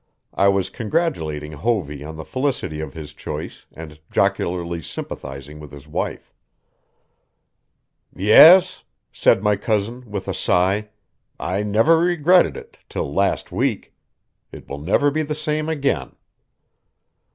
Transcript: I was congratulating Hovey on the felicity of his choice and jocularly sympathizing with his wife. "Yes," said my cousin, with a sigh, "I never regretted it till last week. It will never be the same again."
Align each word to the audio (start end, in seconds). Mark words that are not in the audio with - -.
I 0.33 0.47
was 0.47 0.71
congratulating 0.71 1.51
Hovey 1.51 2.03
on 2.03 2.15
the 2.17 2.25
felicity 2.25 2.79
of 2.79 2.95
his 2.95 3.13
choice 3.13 3.67
and 3.71 3.99
jocularly 4.09 4.81
sympathizing 4.81 5.59
with 5.59 5.71
his 5.71 5.87
wife. 5.87 6.33
"Yes," 8.15 8.83
said 9.13 9.43
my 9.43 9.55
cousin, 9.57 10.09
with 10.09 10.27
a 10.27 10.33
sigh, 10.33 10.89
"I 11.39 11.61
never 11.61 11.99
regretted 11.99 12.57
it 12.57 12.79
till 12.89 13.13
last 13.13 13.51
week. 13.51 13.93
It 14.51 14.67
will 14.67 14.79
never 14.79 15.11
be 15.11 15.21
the 15.21 15.35
same 15.35 15.69
again." 15.69 16.15